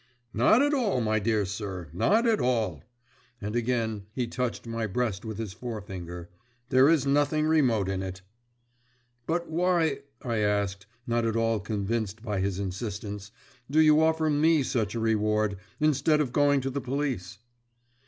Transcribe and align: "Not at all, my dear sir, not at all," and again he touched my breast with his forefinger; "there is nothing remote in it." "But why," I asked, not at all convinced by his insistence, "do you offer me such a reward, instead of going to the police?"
"Not 0.33 0.63
at 0.63 0.73
all, 0.73 0.99
my 0.99 1.19
dear 1.19 1.45
sir, 1.45 1.91
not 1.93 2.25
at 2.25 2.41
all," 2.41 2.83
and 3.39 3.55
again 3.55 4.07
he 4.15 4.25
touched 4.25 4.65
my 4.65 4.87
breast 4.87 5.23
with 5.23 5.37
his 5.37 5.53
forefinger; 5.53 6.31
"there 6.69 6.89
is 6.89 7.05
nothing 7.05 7.45
remote 7.45 7.87
in 7.87 8.01
it." 8.01 8.23
"But 9.27 9.47
why," 9.51 9.99
I 10.23 10.37
asked, 10.37 10.87
not 11.05 11.23
at 11.23 11.35
all 11.35 11.59
convinced 11.59 12.23
by 12.23 12.39
his 12.39 12.57
insistence, 12.57 13.29
"do 13.69 13.79
you 13.79 14.01
offer 14.01 14.27
me 14.27 14.63
such 14.63 14.95
a 14.95 14.99
reward, 14.99 15.57
instead 15.79 16.19
of 16.19 16.33
going 16.33 16.61
to 16.61 16.71
the 16.71 16.81
police?" 16.81 17.37